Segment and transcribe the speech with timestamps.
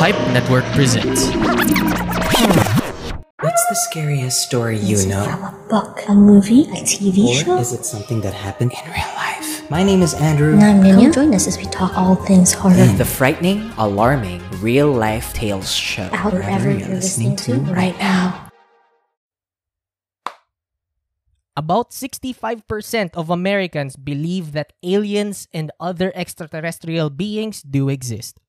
[0.00, 1.28] Pipe Network presents.
[3.36, 5.24] What's the scariest story you Is it know?
[5.28, 7.58] from a book, a movie, a TV Or show?
[7.58, 9.68] is it something that happened in real life?
[9.68, 10.54] My name is Andrew.
[10.54, 11.12] And I'm Ninya.
[11.12, 12.80] Come join us as we talk all things horror.
[12.80, 12.96] Mm.
[12.96, 16.08] The frightening, alarming, real life tales show.
[16.16, 18.48] Out wherever you're listening to right now.
[21.58, 28.40] About 65% of Americans believe that aliens and other extraterrestrial beings do exist.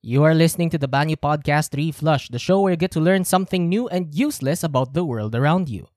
[0.00, 3.24] You are listening to the Banyu Podcast Reflush, the show where you get to learn
[3.24, 5.88] something new and useless about the world around you.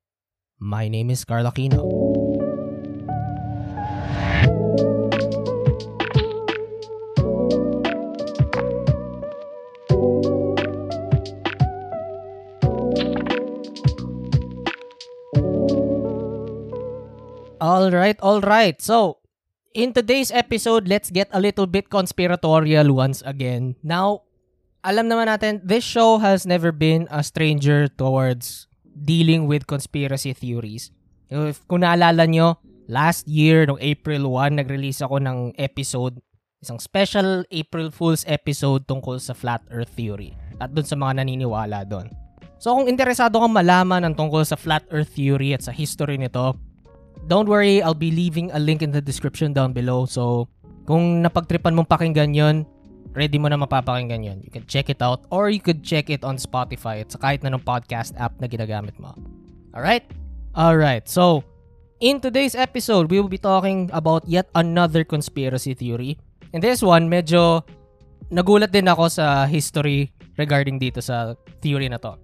[0.58, 1.86] My name is Carl Aquino.
[17.62, 18.82] All right, all right.
[18.82, 19.21] So,
[19.74, 23.76] in today's episode, let's get a little bit conspiratorial once again.
[23.84, 24.28] Now,
[24.84, 30.92] alam naman natin, this show has never been a stranger towards dealing with conspiracy theories.
[31.32, 32.60] If kung naalala nyo,
[32.92, 36.20] last year, noong April 1, nag-release ako ng episode,
[36.60, 41.88] isang special April Fool's episode tungkol sa Flat Earth Theory at dun sa mga naniniwala
[41.88, 42.12] doon.
[42.62, 46.54] So kung interesado kang malaman ang tungkol sa Flat Earth Theory at sa history nito,
[47.32, 50.04] don't worry, I'll be leaving a link in the description down below.
[50.04, 50.52] So,
[50.84, 52.68] kung napagtripan mong pakinggan yon,
[53.16, 54.44] ready mo na mapapakinggan yon.
[54.44, 57.40] You can check it out or you could check it on Spotify at sa kahit
[57.40, 59.16] na ng podcast app na ginagamit mo.
[59.72, 60.04] Alright?
[60.52, 61.48] Alright, so,
[62.04, 66.20] in today's episode, we will be talking about yet another conspiracy theory.
[66.52, 67.64] And this one, medyo
[68.28, 72.20] nagulat din ako sa history regarding dito sa theory na to.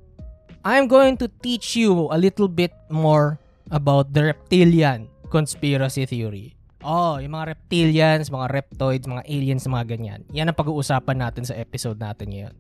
[0.67, 3.39] I'm going to teach you a little bit more
[3.71, 6.55] about the reptilian conspiracy theory.
[6.85, 10.21] Oh, yung mga reptilians, mga reptoids, mga aliens, mga ganyan.
[10.31, 12.53] Yan ang pag-uusapan natin sa episode natin ngayon.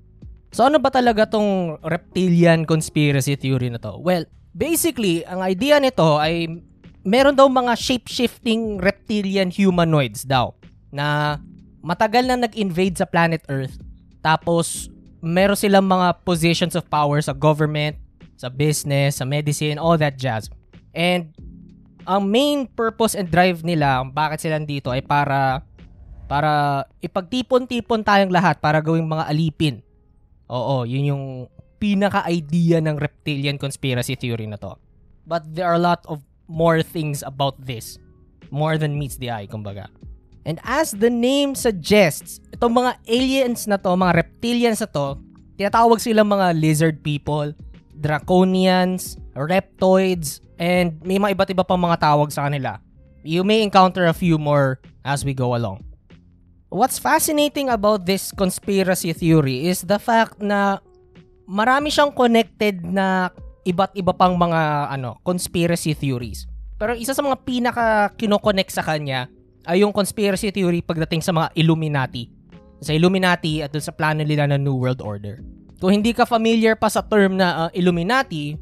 [0.51, 3.99] So ano ba talaga tong reptilian conspiracy theory na to?
[3.99, 6.49] Well, basically, ang idea nito ay
[7.07, 10.55] meron daw mga shape-shifting reptilian humanoids daw
[10.91, 11.37] na
[11.79, 13.79] matagal na nag-invade sa planet Earth
[14.19, 14.91] tapos
[15.23, 17.95] meron silang mga positions of power sa government,
[18.35, 20.51] sa business, sa medicine, all that jazz.
[20.97, 21.29] And
[22.09, 25.61] ang main purpose and drive nila, bakit sila dito ay para
[26.25, 29.85] para ipagtipon-tipon tayong lahat para gawing mga alipin.
[30.49, 31.25] Oo, yun yung
[31.77, 34.73] pinaka-idea ng reptilian conspiracy theory na to.
[35.29, 38.01] But there are a lot of more things about this.
[38.49, 39.91] More than meets the eye, kumbaga.
[40.47, 45.19] And as the name suggests, itong mga aliens na to, mga reptilians na to,
[45.59, 47.51] tinatawag silang mga lizard people,
[47.99, 52.81] draconians, reptoids, and may mga iba't iba pang mga tawag sa kanila.
[53.21, 55.85] You may encounter a few more as we go along.
[56.67, 60.83] What's fascinating about this conspiracy theory is the fact na
[61.47, 63.31] marami siyang connected na
[63.63, 66.43] iba't iba pang mga ano conspiracy theories.
[66.77, 69.31] Pero isa sa mga pinaka kinoconnect sa kanya
[69.67, 72.29] ay yung conspiracy theory pagdating sa mga Illuminati.
[72.83, 75.41] Sa Illuminati at sa plano nila ng New World Order.
[75.81, 78.55] Kung hindi ka familiar pa sa term na uh, Illuminati,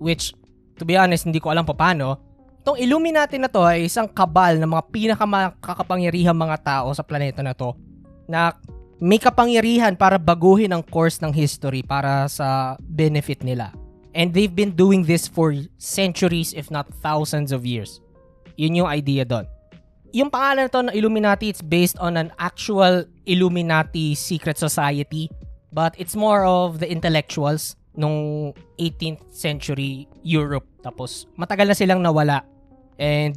[0.00, 0.32] which
[0.78, 2.18] to be honest hindi ko alam pa paano,
[2.64, 7.52] itong Illuminati na to ay isang kabal ng mga pinakamakapangyarihang mga tao sa planeta na
[7.52, 7.76] to
[8.24, 8.56] na
[9.02, 13.74] may kapangyarihan para baguhin ang course ng history para sa benefit nila.
[14.14, 17.98] And they've been doing this for centuries if not thousands of years.
[18.54, 19.50] Yun yung idea doon.
[20.14, 25.26] Yung pangalan to ng Illuminati, it's based on an actual Illuminati secret society.
[25.74, 30.66] But it's more of the intellectuals nung 18th century Europe.
[30.80, 32.42] Tapos matagal na silang nawala.
[32.98, 33.36] And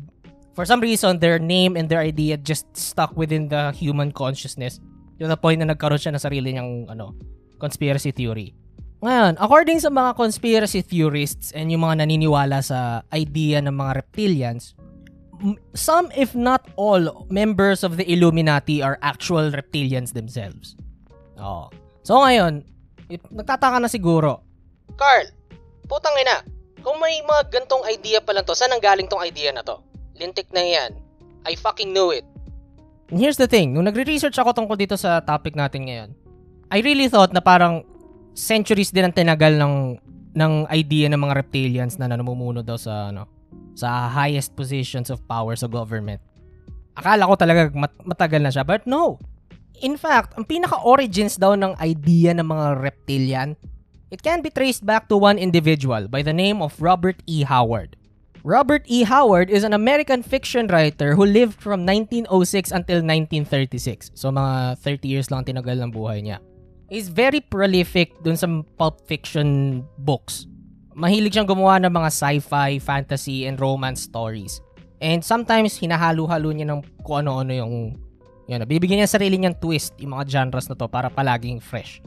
[0.57, 4.81] for some reason, their name and their idea just stuck within the human consciousness
[5.21, 7.13] to the point na nagkaroon siya ng sarili niyang ano,
[7.61, 8.57] conspiracy theory.
[9.05, 14.73] Ngayon, according sa mga conspiracy theorists and yung mga naniniwala sa idea ng mga reptilians,
[15.77, 20.73] some if not all members of the Illuminati are actual reptilians themselves.
[21.37, 21.69] Oh.
[22.01, 22.65] So ngayon,
[23.29, 24.41] nagtataka na siguro,
[24.97, 25.29] Carl,
[25.85, 26.41] putang ina,
[26.81, 29.81] kung may mga gantong idea pa lang to, saan ang galing tong idea na to?
[30.17, 30.91] Lintik na yan.
[31.47, 32.25] I fucking knew it.
[33.07, 36.09] And here's the thing, nung nagre-research ako tungkol dito sa topic natin ngayon,
[36.67, 37.87] I really thought na parang
[38.35, 39.75] centuries din ang tinagal ng
[40.37, 43.25] ng idea ng mga reptilians na namumuno daw sa ano
[43.73, 46.21] sa highest positions of power sa government.
[46.97, 49.21] Akala ko talaga mat- matagal na siya, but no.
[49.85, 53.53] In fact, ang pinaka-origins daw ng idea ng mga reptilian,
[54.11, 57.43] it can be traced back to one individual by the name of Robert E.
[57.43, 57.95] Howard.
[58.43, 59.03] Robert E.
[59.03, 64.11] Howard is an American fiction writer who lived from 1906 until 1936.
[64.15, 66.39] So mga 30 years lang tinagal ng buhay niya.
[66.89, 68.47] is very prolific dun sa
[68.79, 70.47] pulp fiction books.
[70.97, 74.63] Mahilig siyang gumawa ng mga sci-fi, fantasy, and romance stories.
[74.97, 78.01] And sometimes, hinahalo-halo niya ng kung ano-ano yung...
[78.49, 82.01] Yan, bibigyan niya sarili niyang twist yung mga genres na to para palaging fresh.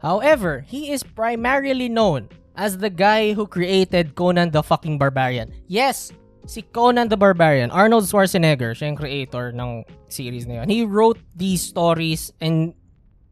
[0.00, 5.52] However, he is primarily known as the guy who created Conan the fucking Barbarian.
[5.68, 6.12] Yes,
[6.48, 10.68] si Conan the Barbarian, Arnold Schwarzenegger, siya yung creator ng series na yun.
[10.72, 12.72] He wrote these stories and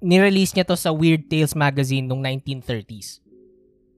[0.04, 3.24] nirelease niya to sa Weird Tales magazine noong 1930s.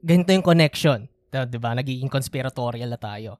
[0.00, 1.10] Ganito yung connection.
[1.30, 1.74] Di ba?
[1.74, 3.36] Nagiging conspiratorial na tayo.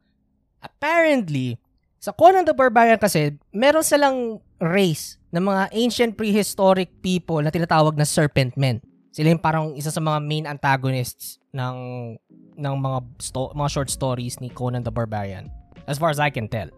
[0.61, 1.57] Apparently,
[2.03, 7.97] sa Conan the Barbarian kasi, meron silang race ng mga ancient prehistoric people na tinatawag
[7.97, 8.83] na serpent men.
[9.11, 11.77] Sila yung parang isa sa mga main antagonists ng
[12.55, 15.51] ng mga sto- mga short stories ni Conan the Barbarian
[15.91, 16.71] as far as I can tell.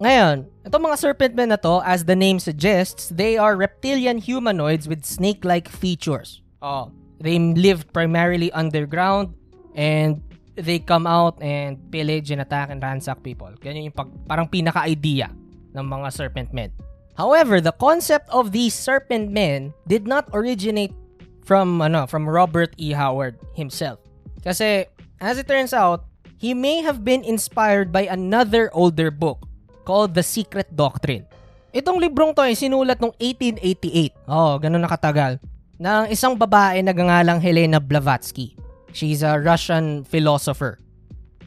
[0.00, 4.88] Ngayon, itong mga serpent men na to, as the name suggests, they are reptilian humanoids
[4.88, 6.40] with snake-like features.
[6.64, 6.88] Oh,
[7.20, 9.36] they live primarily underground
[9.76, 10.24] and
[10.56, 13.52] they come out and pillage and attack and ransack people.
[13.60, 15.28] Ganyan yung pag, parang pinaka-idea
[15.76, 16.72] ng mga serpent men.
[17.20, 20.96] However, the concept of these serpent men did not originate
[21.44, 22.92] from ano, from Robert E.
[22.92, 23.98] Howard himself.
[24.44, 24.86] Kasi
[25.20, 26.08] as it turns out,
[26.40, 29.44] he may have been inspired by another older book
[29.84, 31.28] called The Secret Doctrine.
[31.70, 34.16] Itong librong to ay sinulat noong 1888.
[34.26, 35.38] Oh, ganun nakatagal.
[35.78, 38.58] Ng isang babae na gangalang Helena Blavatsky.
[38.90, 40.82] She's a Russian philosopher.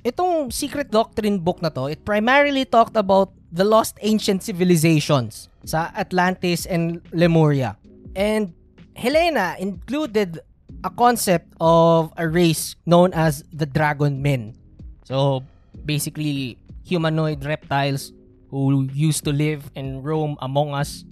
[0.04, 5.92] Itong Secret Doctrine book na to, it primarily talked about the lost ancient civilizations sa
[5.96, 7.76] Atlantis and Lemuria.
[8.16, 8.56] And
[8.96, 10.40] Helena included
[10.84, 14.56] a concept of a race known as the Dragon Men.
[15.04, 15.44] So,
[15.86, 18.14] basically, humanoid reptiles
[18.50, 21.04] who used to live and roam among us,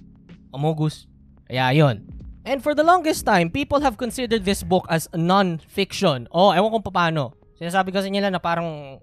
[0.54, 1.07] among us.
[1.50, 2.06] Kaya yon.
[2.45, 6.27] And for the longest time, people have considered this book as non-fiction.
[6.31, 7.34] Oh, ewan kung paano.
[7.57, 8.98] Sinasabi kasi nila na parang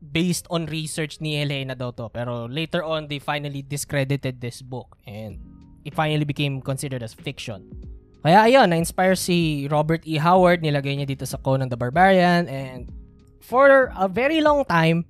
[0.00, 2.08] based on research ni Helena daw to.
[2.08, 4.96] Pero later on, they finally discredited this book.
[5.04, 5.36] And
[5.84, 7.68] it finally became considered as fiction.
[8.28, 10.20] Kaya ayun, na-inspire si Robert E.
[10.20, 10.60] Howard.
[10.60, 12.44] Nilagay niya dito sa Conan the Barbarian.
[12.44, 12.92] And
[13.40, 15.08] for a very long time,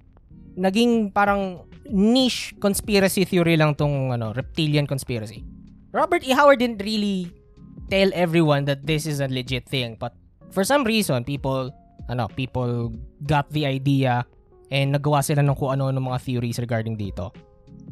[0.54, 5.42] naging parang niche conspiracy theory lang tong ano, reptilian conspiracy.
[5.90, 6.30] Robert E.
[6.30, 7.26] Howard didn't really
[7.90, 10.14] tell everyone that this is a legit thing, but
[10.54, 11.74] for some reason, people,
[12.06, 12.94] ano, people
[13.26, 14.22] got the idea
[14.70, 17.34] and nagawa sila ng kung ano ng mga theories regarding dito.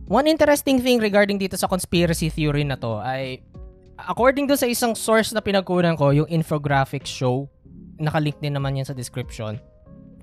[0.07, 3.43] One interesting thing regarding dito sa conspiracy theory na to ay
[4.05, 7.49] according do sa isang source na pinagkunan ko, yung infographic show,
[7.97, 9.57] nakalink din naman yan sa description.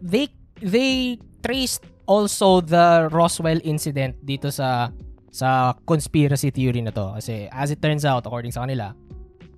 [0.04, 0.30] They
[0.62, 4.94] they traced also the Roswell incident dito sa
[5.34, 7.18] sa conspiracy theory na to.
[7.18, 8.94] Kasi as it turns out, according sa kanila,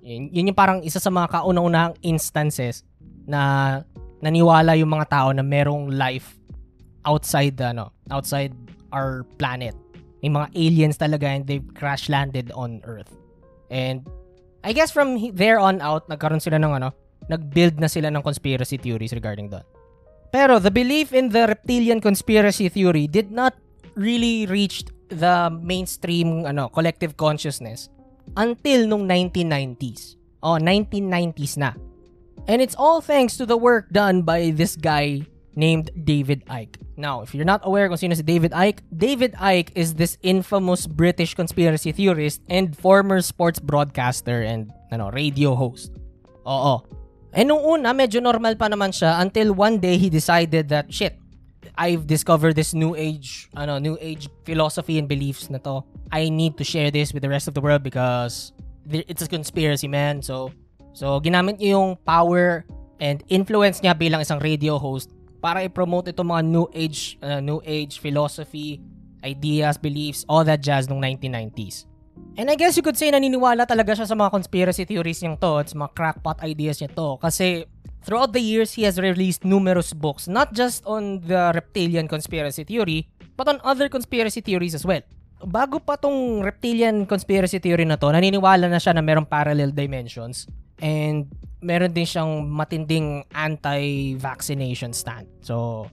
[0.00, 2.86] yun, yun yung parang isa sa mga kauna-unahang instances
[3.28, 3.82] na
[4.24, 6.40] naniwala yung mga tao na merong life
[7.04, 8.56] outside ano, outside
[8.94, 9.76] our planet.
[10.24, 13.12] May mga aliens talaga and they've crash landed on Earth.
[13.70, 14.06] And
[14.64, 16.90] I guess from there on out, nagkaroon sila ng ano,
[17.30, 19.66] nag-build na sila ng conspiracy theories regarding that.
[20.30, 23.54] Pero the belief in the reptilian conspiracy theory did not
[23.94, 27.88] really reach the mainstream ano collective consciousness
[28.34, 30.18] until nung 1990s.
[30.42, 31.72] Oh, 1990s na.
[32.46, 36.76] And it's all thanks to the work done by this guy named David Icke.
[36.96, 40.86] Now, if you're not aware kung sino si David Icke, David Icke is this infamous
[40.86, 45.96] British conspiracy theorist and former sports broadcaster and ano, radio host.
[46.46, 46.84] Oo.
[47.32, 51.16] Eh nung una, medyo normal pa naman siya until one day he decided that, shit,
[51.76, 55.84] I've discovered this new age, ano, new age philosophy and beliefs na to.
[56.12, 58.52] I need to share this with the rest of the world because
[58.88, 60.22] it's a conspiracy, man.
[60.22, 60.52] So,
[60.92, 62.64] so ginamit niya yung power
[63.00, 65.12] and influence niya bilang isang radio host
[65.46, 68.82] para i-promote itong mga new age, uh, new age philosophy,
[69.22, 71.86] ideas, beliefs, all that jazz nung 1990s.
[72.34, 75.62] And I guess you could say naniniwala talaga siya sa mga conspiracy theories niyang to
[75.62, 77.62] at sa mga crackpot ideas niya to kasi
[78.02, 83.06] throughout the years he has released numerous books not just on the reptilian conspiracy theory
[83.38, 85.04] but on other conspiracy theories as well.
[85.46, 90.48] Bago pa tong reptilian conspiracy theory na to, naniniwala na siya na merong parallel dimensions
[90.80, 91.30] and
[91.64, 95.26] meron din siyang matinding anti-vaccination stand.
[95.40, 95.86] So,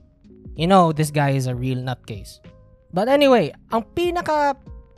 [0.54, 2.38] you know, this guy is a real nutcase.
[2.94, 4.54] But anyway, ang pinaka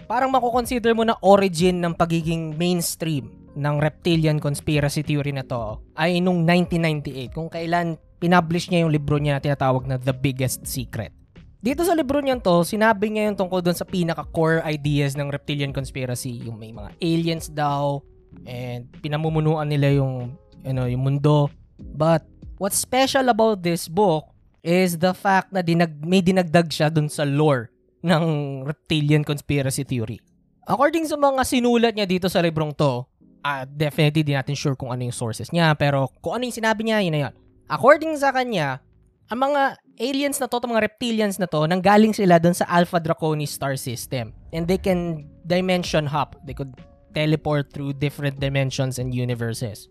[0.06, 6.20] parang mako-consider mo na origin ng pagiging mainstream ng reptilian conspiracy theory na to ay
[6.20, 11.12] nung 1998 kung kailan pinublish niya yung libro niya na tinatawag na The Biggest Secret.
[11.56, 15.72] Dito sa libro niya to, sinabi niya yung tungkol doon sa pinaka-core ideas ng reptilian
[15.72, 16.46] conspiracy.
[16.46, 18.04] Yung may mga aliens daw,
[18.44, 21.48] and pinamumunuan nila yung ano yung mundo.
[21.78, 22.26] But
[22.60, 24.28] what's special about this book
[24.66, 27.70] is the fact na dinag may dinagdag siya dun sa lore
[28.02, 28.24] ng
[28.66, 30.18] reptilian conspiracy theory.
[30.66, 33.06] According sa mga sinulat niya dito sa librong to,
[33.46, 36.82] uh, definitely di natin sure kung ano yung sources niya, pero kung ano yung sinabi
[36.82, 37.34] niya, yun na yun.
[37.70, 38.82] According sa kanya,
[39.30, 43.54] ang mga aliens na to, mga reptilians na to, nanggaling sila dun sa Alpha Draconis
[43.54, 44.34] star system.
[44.50, 46.38] And they can dimension hop.
[46.46, 46.74] They could
[47.16, 49.88] teleport through different dimensions and universes.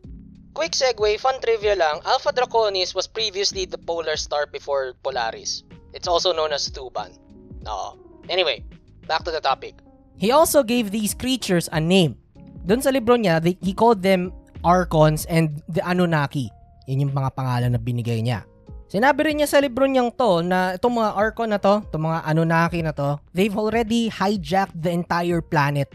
[0.53, 5.65] Quick segue, fun trivia lang, Alpha Draconis was previously the polar star before Polaris.
[5.97, 7.17] It's also known as Thuban.
[7.65, 7.97] No.
[8.29, 8.61] Anyway,
[9.09, 9.81] back to the topic.
[10.15, 12.15] He also gave these creatures a name.
[12.63, 14.31] Doon sa libro niya, they, he called them
[14.63, 16.47] Archons and the Anunnaki.
[16.87, 18.47] Yun yung mga pangalan na binigay niya.
[18.85, 22.19] Sinabi rin niya sa libro niyang to na itong mga Archon na to, itong mga
[22.31, 25.91] Anunnaki na to, they've already hijacked the entire planet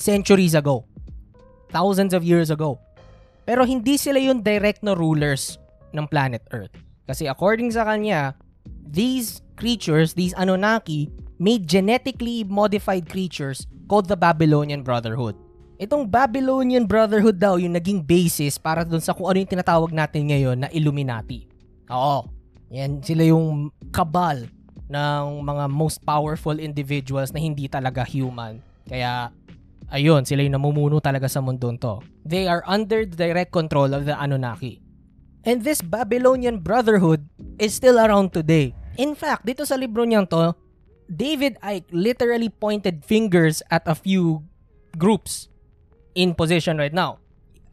[0.00, 0.88] centuries ago.
[1.68, 2.80] Thousands of years ago.
[3.44, 5.60] Pero hindi sila yung direct na rulers
[5.92, 6.72] ng planet Earth.
[7.04, 8.34] Kasi according sa kanya,
[8.80, 15.36] these creatures, these Anunnaki, made genetically modified creatures called the Babylonian Brotherhood.
[15.80, 20.28] Itong Babylonian Brotherhood daw yung naging basis para dun sa kung ano yung tinatawag natin
[20.28, 21.48] ngayon na Illuminati.
[21.88, 22.28] Oo.
[22.70, 24.46] Yan, sila yung kabal
[24.92, 28.60] ng mga most powerful individuals na hindi talaga human.
[28.86, 29.32] Kaya,
[29.90, 32.00] ayun, sila yung namumuno talaga sa mundong to.
[32.24, 34.80] They are under the direct control of the Anunnaki.
[35.42, 37.26] And this Babylonian Brotherhood
[37.58, 38.76] is still around today.
[39.00, 40.52] In fact, dito sa libro niyang to,
[41.10, 44.46] David Icke literally pointed fingers at a few
[44.94, 45.50] groups
[46.14, 47.18] in position right now.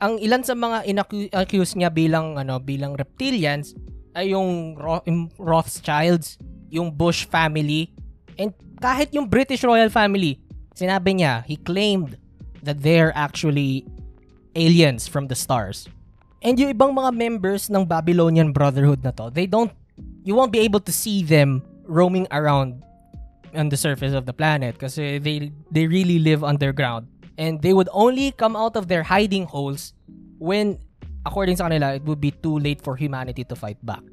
[0.02, 3.74] Ang ilan sa mga inaccuse niya bilang ano bilang reptilians
[4.18, 6.42] ay yung, Ro- yung Rothschilds,
[6.74, 7.94] yung Bush family,
[8.38, 10.42] and kahit yung British royal family.
[10.78, 12.22] Sinabi niya, he claimed
[12.62, 13.82] that they're actually
[14.54, 15.90] aliens from the stars.
[16.46, 19.74] And yung ibang mga members ng Babylonian Brotherhood na to, they don't,
[20.22, 22.86] you won't be able to see them roaming around
[23.58, 27.08] on the surface of the planet kasi they they really live underground
[27.40, 29.96] and they would only come out of their hiding holes
[30.38, 30.78] when
[31.26, 34.04] according sa kanila, it would be too late for humanity to fight back.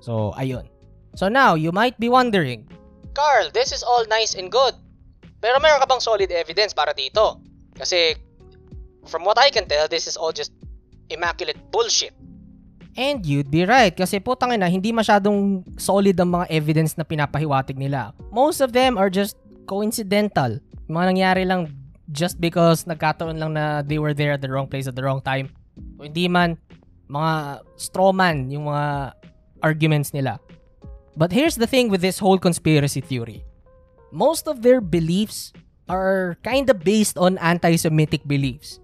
[0.00, 0.68] So, ayun.
[1.16, 2.68] So now, you might be wondering,
[3.14, 4.74] Carl, this is all nice and good.
[5.44, 7.36] Pero meron ka bang solid evidence para dito?
[7.76, 8.16] Kasi,
[9.04, 10.56] from what I can tell, this is all just
[11.12, 12.16] immaculate bullshit.
[12.96, 17.76] And you'd be right kasi putang ina, hindi masyadong solid ang mga evidence na pinapahiwatig
[17.76, 18.16] nila.
[18.32, 19.36] Most of them are just
[19.68, 20.62] coincidental.
[20.88, 21.68] Mga nangyari lang
[22.14, 25.20] just because nagkataon lang na they were there at the wrong place at the wrong
[25.20, 25.50] time
[25.98, 26.54] o hindi man,
[27.10, 29.12] mga strawman yung mga
[29.60, 30.38] arguments nila.
[31.18, 33.42] But here's the thing with this whole conspiracy theory.
[34.14, 35.50] Most of their beliefs
[35.90, 38.78] are kind of based on anti-Semitic beliefs.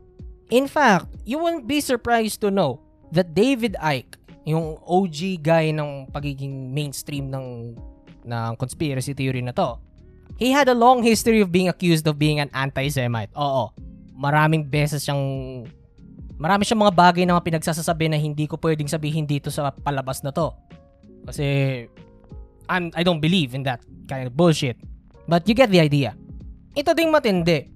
[0.50, 2.82] In fact, you won't be surprised to know
[3.14, 7.78] that David Icke, yung OG guy ng pagiging mainstream ng,
[8.26, 9.78] ng conspiracy theory na to,
[10.34, 13.30] he had a long history of being accused of being an anti-Semite.
[13.38, 13.70] Oo,
[14.18, 15.22] maraming beses siyang
[16.42, 20.26] marami siyang mga bagay na mga pinagsasasabi na hindi ko pwedeng sabihin dito sa palabas
[20.26, 20.50] na to.
[21.22, 21.46] Kasi
[22.66, 23.78] I'm, I don't believe in that
[24.10, 24.74] kind of bullshit.
[25.30, 26.18] But you get the idea.
[26.74, 27.70] Ito ding matindi.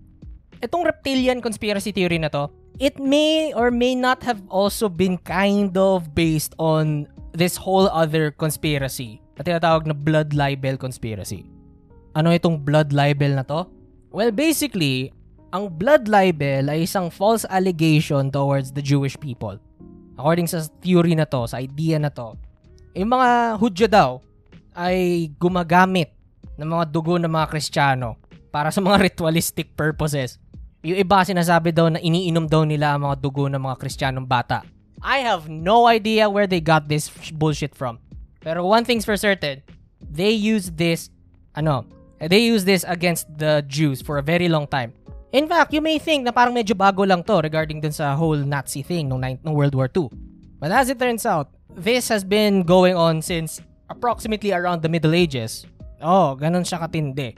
[0.58, 2.50] Itong reptilian conspiracy theory na to,
[2.82, 8.34] it may or may not have also been kind of based on this whole other
[8.34, 11.46] conspiracy na tinatawag na blood libel conspiracy.
[12.18, 13.70] Ano itong blood libel na to?
[14.11, 15.14] Well, basically,
[15.54, 19.62] ang blood libel ay isang false allegation towards the Jewish people.
[20.18, 22.34] According sa theory na to, sa idea na to,
[22.99, 24.18] yung mga Hudyo daw
[24.75, 26.14] ay gumagamit
[26.58, 28.18] ng mga dugo ng mga Kristiyano
[28.54, 30.38] para sa mga ritualistic purposes.
[30.84, 34.62] Yung iba sinasabi daw na iniinom daw nila ang mga dugo ng mga Kristiyanong bata.
[35.00, 38.00] I have no idea where they got this bullshit from.
[38.44, 39.64] Pero one thing's for certain,
[40.00, 41.08] they use this,
[41.56, 41.88] ano,
[42.20, 44.92] they use this against the Jews for a very long time.
[45.34, 48.38] In fact, you may think na parang medyo bago lang to regarding dun sa whole
[48.38, 50.12] Nazi thing nung, nung World War II.
[50.61, 53.58] But as it turns out, this has been going on since
[53.90, 55.66] approximately around the Middle Ages.
[56.04, 57.32] Oh, ganun siya katindi.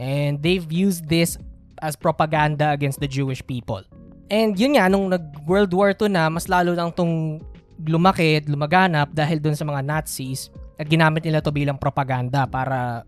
[0.00, 1.36] And they've used this
[1.84, 3.84] as propaganda against the Jewish people.
[4.32, 7.44] And yun nga, nung nag-World War II na, mas lalo lang tong
[7.84, 10.48] lumaki at lumaganap dahil dun sa mga Nazis
[10.80, 13.04] at ginamit nila to bilang propaganda para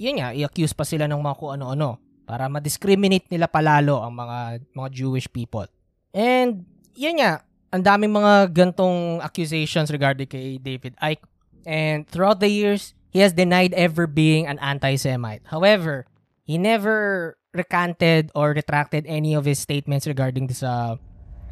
[0.00, 4.38] yun nga, i-accuse pa sila ng mga kung ano-ano para ma-discriminate nila palalo ang mga
[4.72, 5.68] mga Jewish people.
[6.16, 6.64] And
[6.96, 11.24] yun nga, ang daming mga gantong accusations regarding kay David Icke.
[11.64, 15.46] And throughout the years, he has denied ever being an anti-Semite.
[15.46, 16.04] However,
[16.42, 20.98] he never recanted or retracted any of his statements regarding sa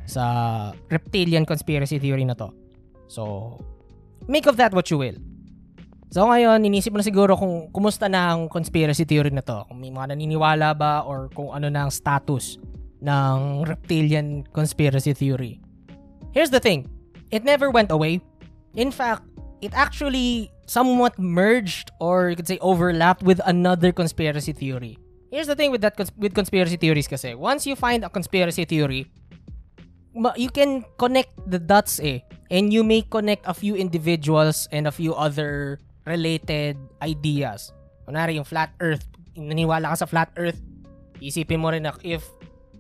[0.05, 0.25] sa
[0.91, 2.51] reptilian conspiracy theory na to.
[3.07, 3.63] So,
[4.27, 5.15] make of that what you will.
[6.13, 9.65] So ngayon, inisip mo na siguro kung kumusta na ang conspiracy theory na to.
[9.65, 12.61] Kung may mga naniniwala ba or kung ano na ang status
[13.01, 15.57] ng reptilian conspiracy theory.
[16.37, 16.85] Here's the thing.
[17.33, 18.21] It never went away.
[18.77, 19.25] In fact,
[19.65, 24.99] it actually somewhat merged or you could say overlapped with another conspiracy theory.
[25.31, 27.35] Here's the thing with that cons- with conspiracy theories kasi.
[27.35, 29.09] Once you find a conspiracy theory,
[30.37, 32.21] you can connect the dots eh.
[32.53, 37.73] And you may connect a few individuals and a few other related ideas.
[38.05, 40.61] Kunwari yung flat earth, naniwala ka sa flat earth,
[41.17, 42.29] isipin mo rin na if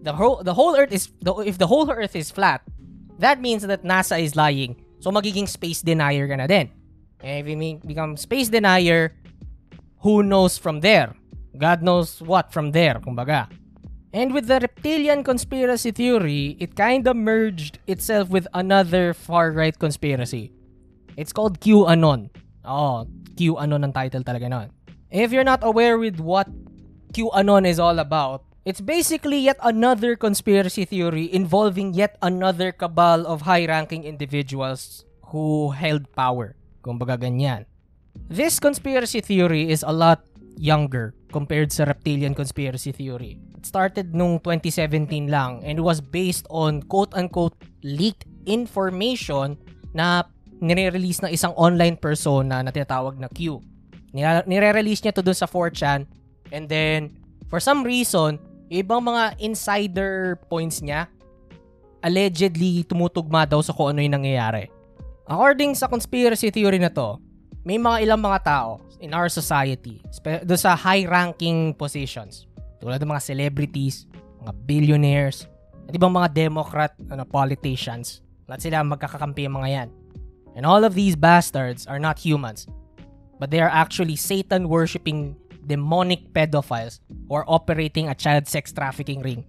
[0.04, 2.60] the whole the whole earth is the, if the whole earth is flat,
[3.16, 4.76] that means that NASA is lying.
[5.00, 6.68] So magiging space denier ka na din.
[7.22, 9.14] And if you become space denier,
[10.00, 11.14] who knows from there?
[11.56, 13.48] God knows what from there, kumbaga.
[14.12, 20.52] And with the reptilian conspiracy theory, it kind of merged itself with another far-right conspiracy.
[21.16, 22.28] It's called QAnon.
[22.64, 24.70] Oh, QAnon ang title talaga nun.
[25.10, 26.48] If you're not aware with what
[27.12, 33.42] QAnon is all about, it's basically yet another conspiracy theory involving yet another cabal of
[33.42, 36.54] high-ranking individuals who held power.
[36.82, 37.64] Kumbaga ganyan.
[38.28, 40.26] This conspiracy theory is a lot
[40.58, 43.40] younger compared sa reptilian conspiracy theory.
[43.56, 49.56] It started nung 2017 lang and was based on quote-unquote leaked information
[49.96, 50.28] na
[50.60, 53.64] nire-release ng isang online persona na tinatawag na Q.
[54.12, 56.04] Nire- Nire-release niya to dun sa 4chan
[56.52, 57.16] and then
[57.48, 58.36] for some reason,
[58.68, 61.08] ibang mga insider points niya
[62.02, 64.68] allegedly tumutugma daw sa kung ano yung nangyayari.
[65.26, 67.18] According sa conspiracy theory na to,
[67.62, 70.02] may mga ilang mga tao in our society,
[70.42, 72.50] do sa high-ranking positions,
[72.82, 74.10] tulad ng mga celebrities,
[74.42, 75.46] mga billionaires,
[75.86, 79.88] at ibang mga Democrat ano, politicians, lahat sila magkakakampi mga yan.
[80.58, 82.66] And all of these bastards are not humans,
[83.38, 86.98] but they are actually Satan-worshipping demonic pedophiles
[87.30, 89.46] who are operating a child sex trafficking ring.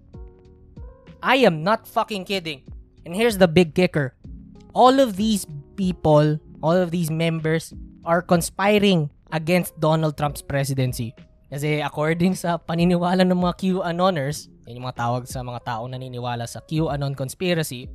[1.22, 2.62] I am not fucking kidding.
[3.06, 4.14] And here's the big kicker.
[4.74, 7.74] All of these people, all of these members
[8.06, 11.16] are conspiring against Donald Trump's presidency.
[11.54, 16.50] Kasi according sa paniniwala ng mga QAnoners, yun yung mga tawag sa mga taong naniniwala
[16.50, 17.86] sa QAnon conspiracy,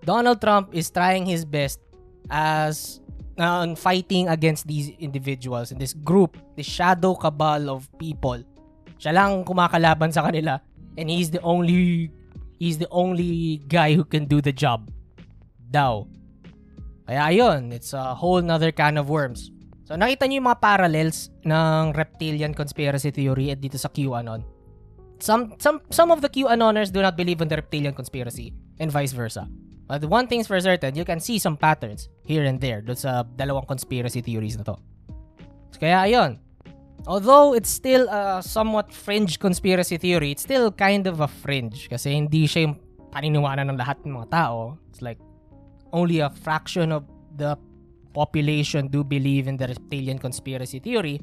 [0.00, 1.80] Donald Trump is trying his best
[2.32, 3.04] as
[3.36, 8.40] uh, on fighting against these individuals and this group, this shadow cabal of people.
[8.96, 10.60] Siya lang kumakalaban sa kanila
[10.96, 12.08] and he's the only
[12.60, 14.88] he's the only guy who can do the job.
[15.68, 16.04] Daw.
[17.10, 19.50] Kaya ayun, it's a whole nother can of worms.
[19.82, 24.46] So nakita niyo yung mga parallels ng reptilian conspiracy theory at dito sa QAnon.
[25.18, 29.10] Some some some of the QAnoners do not believe in the reptilian conspiracy and vice
[29.10, 29.50] versa.
[29.90, 33.26] But one thing's for certain, you can see some patterns here and there doon sa
[33.26, 34.78] dalawang conspiracy theories na to.
[35.74, 36.38] So, kaya ayun.
[37.10, 42.14] Although it's still a somewhat fringe conspiracy theory, it's still kind of a fringe kasi
[42.14, 42.78] hindi siya yung
[43.10, 44.78] paniniwala ng lahat ng mga tao.
[44.86, 45.18] It's like
[45.92, 47.04] only a fraction of
[47.36, 47.56] the
[48.12, 51.20] population do believe in the reptilian conspiracy theory,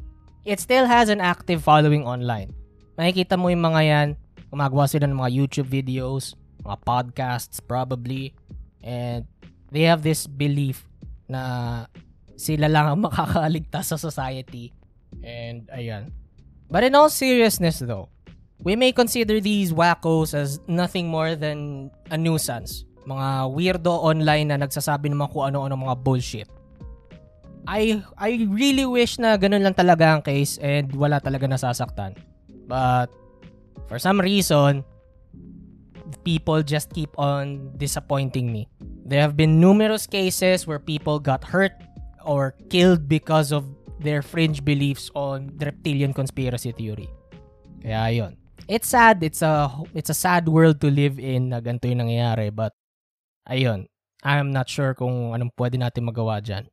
[0.48, 2.56] it still has an active following online.
[2.98, 4.08] Makikita mo yung mga yan,
[4.50, 8.34] gumagawa sila ng mga YouTube videos, mga podcasts probably,
[8.82, 9.28] and
[9.70, 10.88] they have this belief
[11.28, 11.86] na
[12.40, 14.72] sila lang ang makakaligtas sa society.
[15.20, 16.16] And ayan.
[16.72, 18.08] But in all seriousness though,
[18.64, 22.87] we may consider these wackos as nothing more than a nuisance.
[23.08, 26.50] Mga weirdo online na nagsasabi naman kung ano-ano mga bullshit.
[27.68, 32.16] I I really wish na ganun lang talaga ang case and wala talaga nasasaktan.
[32.68, 33.08] But
[33.88, 34.84] for some reason,
[36.24, 38.68] people just keep on disappointing me.
[39.08, 41.76] There have been numerous cases where people got hurt
[42.28, 43.64] or killed because of
[44.04, 47.08] their fringe beliefs on reptilian conspiracy theory.
[47.84, 48.32] Kaya yon.
[48.68, 49.24] It's sad.
[49.24, 52.52] It's a it's a sad world to live in na ganito yung nangyayari.
[52.52, 52.76] But,
[53.48, 53.88] ayun.
[54.22, 56.68] I'm not sure kung anong pwede natin magawa dyan.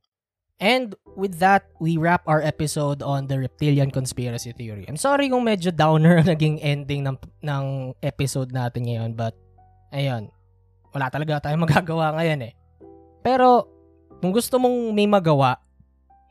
[0.63, 4.87] And with that, we wrap our episode on the reptilian conspiracy theory.
[4.87, 7.65] I'm sorry kung medyo downer naging ending ng, ng
[8.03, 9.35] episode natin ngayon, but
[9.91, 10.31] ayun,
[10.95, 12.53] wala talaga tayong magagawa ngayon eh.
[13.27, 13.67] Pero,
[14.23, 15.59] kung gusto mong may magawa,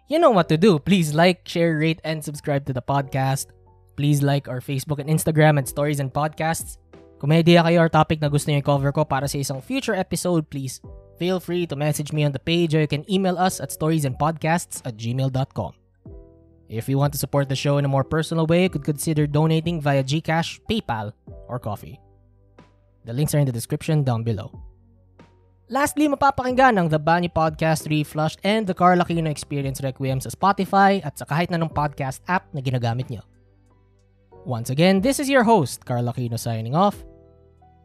[0.08, 0.80] you know what to do.
[0.80, 3.52] Please like, share, rate, and subscribe to the podcast.
[4.00, 6.80] Please like our Facebook and Instagram at Stories and Podcasts.
[7.24, 9.96] Kung may idea kayo or topic na gusto niyo i-cover ko para sa isang future
[9.96, 10.84] episode, please
[11.16, 14.84] feel free to message me on the page or you can email us at storiesandpodcasts
[14.84, 15.72] at gmail.com.
[16.68, 19.24] If you want to support the show in a more personal way, you could consider
[19.24, 21.16] donating via GCash, PayPal,
[21.48, 21.96] or Coffee.
[23.08, 24.52] The links are in the description down below.
[25.72, 31.00] Lastly, mapapakinggan ang The Bunny Podcast Reflushed and the Carl Aquino Experience Requiem sa Spotify
[31.00, 33.24] at sa kahit na ng podcast app na ginagamit nyo.
[34.44, 37.00] Once again, this is your host, Carl Aquino signing off.